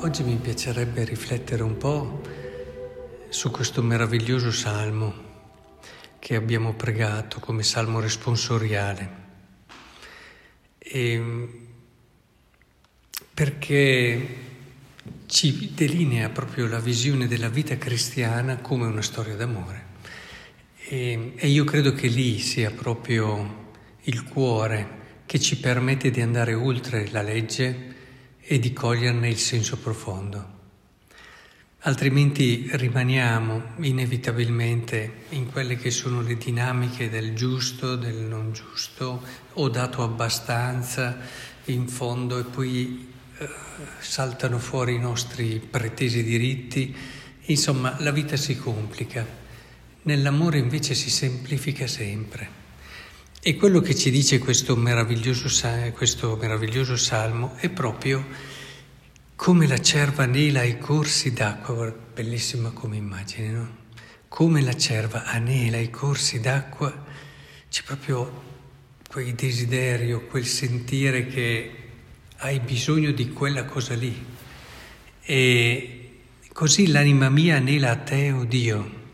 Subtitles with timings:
[0.00, 2.20] Oggi mi piacerebbe riflettere un po'
[3.30, 5.14] su questo meraviglioso salmo
[6.18, 9.10] che abbiamo pregato come salmo responsoriale.
[10.78, 11.48] E
[13.32, 14.28] perché
[15.24, 19.84] ci delinea proprio la visione della vita cristiana come una storia d'amore.
[20.88, 23.72] E, e io credo che lì sia proprio
[24.02, 27.94] il cuore che ci permette di andare oltre la legge
[28.48, 30.54] e di coglierne il senso profondo.
[31.80, 39.68] Altrimenti rimaniamo inevitabilmente in quelle che sono le dinamiche del giusto, del non giusto, ho
[39.68, 41.16] dato abbastanza
[41.66, 43.48] in fondo e poi eh,
[43.98, 46.94] saltano fuori i nostri pretesi diritti.
[47.46, 49.24] Insomma, la vita si complica.
[50.02, 52.65] Nell'amore invece si semplifica sempre.
[53.40, 55.48] E quello che ci dice questo meraviglioso,
[55.92, 58.24] questo meraviglioso salmo è proprio
[59.36, 63.76] come la cerva anela ai corsi d'acqua, bellissima come immagine, no?
[64.28, 67.04] Come la cerva anela ai corsi d'acqua,
[67.68, 68.42] c'è proprio
[69.08, 71.70] quel desiderio, quel sentire che
[72.38, 74.24] hai bisogno di quella cosa lì.
[75.22, 76.10] E
[76.52, 79.04] così l'anima mia anela a te, o oh Dio.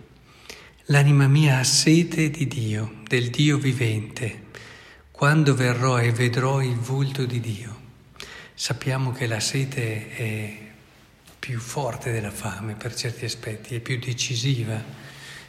[0.86, 4.44] L'anima mia ha sete di Dio, del Dio vivente.
[5.10, 7.80] Quando verrò e vedrò il volto di Dio.
[8.54, 10.56] Sappiamo che la sete è
[11.38, 14.82] più forte della fame per certi aspetti, è più decisiva.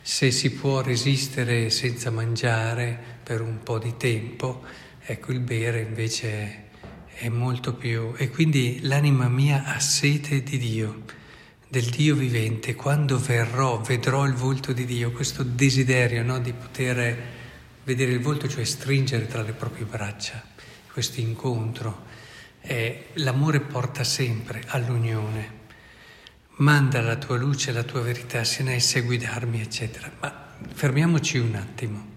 [0.02, 4.66] Se si può resistere senza mangiare per un po' di tempo,
[5.00, 6.64] ecco il bere invece
[7.14, 8.14] è molto più.
[8.17, 11.03] E quindi l'anima mia ha sete di Dio
[11.69, 17.41] del Dio vivente, quando verrò, vedrò il volto di Dio, questo desiderio no, di poter
[17.83, 20.41] vedere il volto, cioè stringere tra le proprie braccia,
[20.91, 22.05] questo incontro.
[22.61, 25.61] Eh, l'amore porta sempre all'unione.
[26.57, 30.11] Manda la tua luce, la tua verità, se ne esse guidarmi, eccetera.
[30.19, 32.11] Ma fermiamoci un attimo.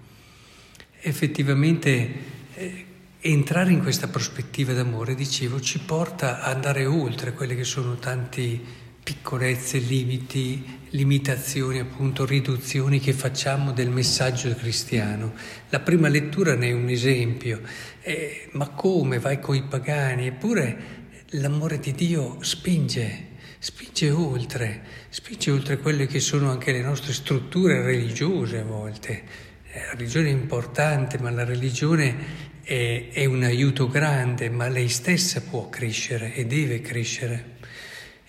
[1.00, 2.15] Effettivamente
[2.55, 2.87] eh,
[3.21, 8.84] entrare in questa prospettiva d'amore, dicevo, ci porta ad andare oltre quelle che sono tanti
[9.06, 15.33] piccolezze, limiti, limitazioni, appunto riduzioni che facciamo del messaggio cristiano.
[15.69, 17.61] La prima lettura ne è un esempio.
[18.00, 20.27] Eh, ma come vai coi pagani?
[20.27, 23.28] Eppure l'amore di Dio spinge,
[23.61, 29.23] spinge oltre, spinge oltre quelle che sono anche le nostre strutture religiose a volte.
[29.71, 32.17] Eh, la religione è importante, ma la religione
[32.61, 37.55] è, è un aiuto grande, ma lei stessa può crescere e deve crescere.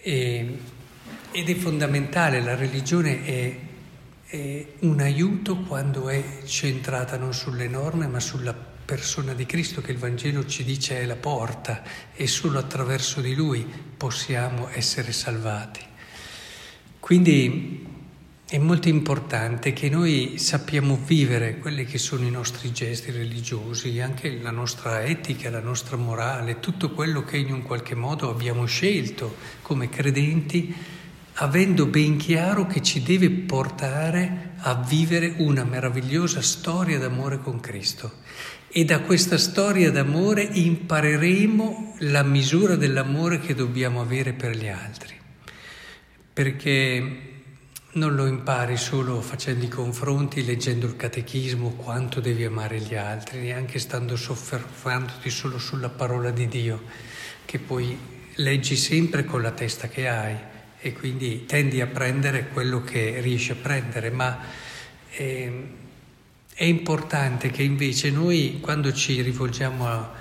[0.08, 0.58] E,
[1.32, 3.60] ed è fondamentale, la religione è,
[4.26, 9.92] è un aiuto quando è centrata non sulle norme ma sulla persona di Cristo che
[9.92, 15.82] il Vangelo ci dice è la porta e solo attraverso di Lui possiamo essere salvati.
[17.02, 17.77] Quindi
[18.50, 24.40] è molto importante che noi sappiamo vivere quelli che sono i nostri gesti religiosi, anche
[24.42, 29.36] la nostra etica, la nostra morale, tutto quello che in un qualche modo abbiamo scelto
[29.62, 30.74] come credenti,
[31.40, 38.20] avendo ben chiaro che ci deve portare a vivere una meravigliosa storia d'amore con Cristo.
[38.70, 45.16] E da questa storia d'amore impareremo la misura dell'amore che dobbiamo avere per gli altri.
[46.32, 47.36] Perché
[47.98, 53.42] non lo impari solo facendo i confronti, leggendo il catechismo, quanto devi amare gli altri,
[53.42, 56.84] neanche stando soffermandoti solo sulla parola di Dio,
[57.44, 57.98] che poi
[58.36, 60.36] leggi sempre con la testa che hai
[60.80, 64.40] e quindi tendi a prendere quello che riesci a prendere, ma
[65.10, 65.66] è, ehm,
[66.54, 70.14] è importante che invece noi quando ci rivolgiamo a,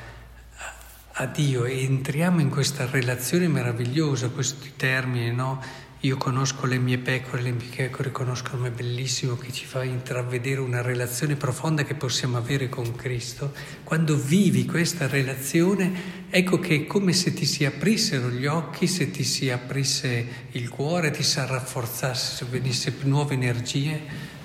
[1.13, 5.63] a Dio e entriamo in questa relazione meravigliosa, questi termini, no?
[6.01, 10.61] Io conosco le mie pecore, le mie pecore conoscono me, bellissimo che ci fa intravedere
[10.61, 13.55] una relazione profonda che possiamo avere con Cristo.
[13.83, 19.11] Quando vivi questa relazione, ecco che è come se ti si aprissero gli occhi, se
[19.11, 23.99] ti si aprisse il cuore, ti si rafforzasse, se venisse nuove energie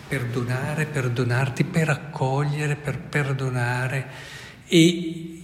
[0.07, 4.09] per donare, per donarti, per accogliere, per perdonare
[4.68, 5.44] e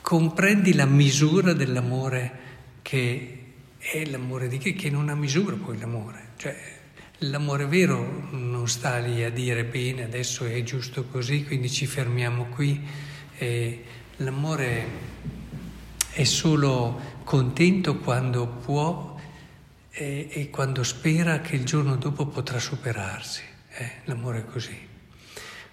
[0.00, 2.38] comprendi la misura dell'amore
[2.82, 3.41] che
[3.82, 6.30] è l'amore di che, che non ha misura poi l'amore.
[6.36, 6.56] Cioè,
[7.18, 12.46] l'amore vero non sta lì a dire bene, adesso è giusto così, quindi ci fermiamo
[12.46, 12.80] qui.
[13.36, 13.84] E
[14.18, 14.86] l'amore
[16.12, 19.18] è solo contento quando può
[19.90, 23.42] e, e, quando spera che il giorno dopo potrà superarsi.
[23.74, 24.90] Eh, l'amore è così.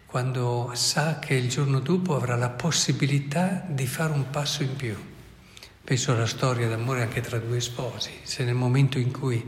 [0.07, 4.97] Quando sa che il giorno dopo avrà la possibilità di fare un passo in più
[5.83, 9.43] penso alla storia d'amore anche tra due sposi, se nel momento in cui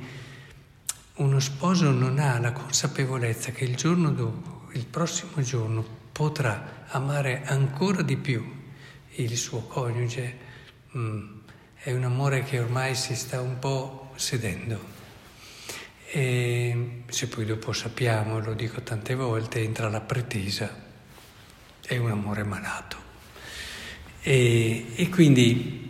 [1.15, 7.43] uno sposo non ha la consapevolezza che il giorno dopo, il prossimo giorno, potrà amare
[7.45, 8.59] ancora di più
[9.15, 10.37] il suo coniuge,
[10.95, 11.39] mm,
[11.75, 14.99] è un amore che ormai si sta un po' sedendo.
[16.13, 20.69] E se poi dopo sappiamo, lo dico tante volte, entra la pretesa,
[21.85, 22.97] è un amore malato.
[24.21, 25.80] E, e quindi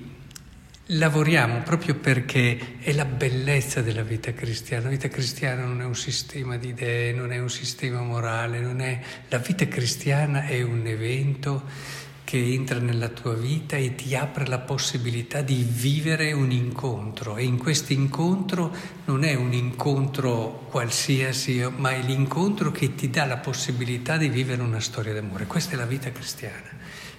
[0.93, 4.85] lavoriamo proprio perché è la bellezza della vita cristiana.
[4.85, 9.01] La vita cristiana non è un sistema di idee, non è un sistema morale, è...
[9.29, 14.59] la vita cristiana è un evento che entra nella tua vita e ti apre la
[14.59, 18.73] possibilità di vivere un incontro e in questo incontro
[19.05, 24.61] non è un incontro qualsiasi, ma è l'incontro che ti dà la possibilità di vivere
[24.61, 25.45] una storia d'amore.
[25.45, 26.69] Questa è la vita cristiana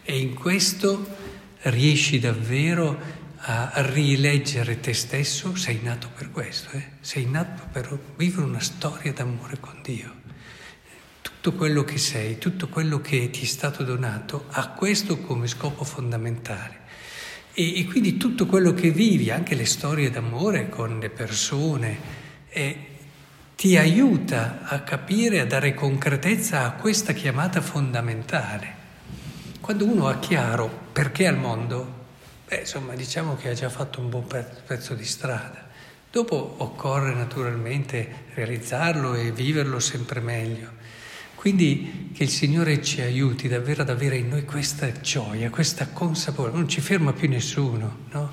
[0.03, 1.07] e in questo
[1.65, 6.91] riesci davvero a rileggere te stesso, sei nato per questo, eh?
[7.01, 10.21] sei nato per vivere una storia d'amore con Dio
[11.43, 15.83] tutto quello che sei, tutto quello che ti è stato donato, ha questo come scopo
[15.83, 16.83] fondamentale.
[17.53, 21.99] E, e quindi tutto quello che vivi, anche le storie d'amore con le persone,
[22.49, 22.77] eh,
[23.57, 28.75] ti aiuta a capire, a dare concretezza a questa chiamata fondamentale.
[29.61, 32.02] Quando uno ha chiaro perché al mondo,
[32.53, 35.71] beh, insomma, diciamo che ha già fatto un buon pezzo di strada.
[36.11, 40.81] Dopo occorre naturalmente realizzarlo e viverlo sempre meglio.
[41.35, 46.59] Quindi che il Signore ci aiuti davvero ad avere in noi questa gioia, questa consapevolezza.
[46.59, 48.31] Non ci ferma più nessuno, no?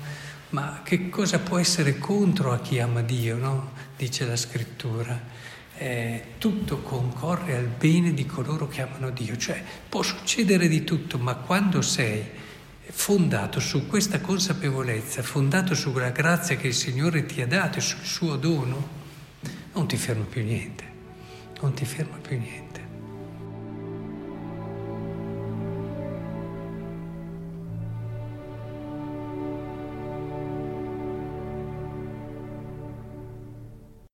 [0.50, 3.72] Ma che cosa può essere contro a chi ama Dio, no?
[3.96, 5.18] Dice la scrittura.
[5.78, 9.38] Eh, tutto concorre al bene di coloro che amano Dio.
[9.38, 12.48] Cioè può succedere di tutto, ma quando sei
[12.90, 18.04] fondato su questa consapevolezza, fondato sulla grazia che il Signore ti ha dato e sul
[18.04, 18.98] suo dono,
[19.72, 20.84] non ti ferma più niente.
[21.60, 22.79] Non ti ferma più niente.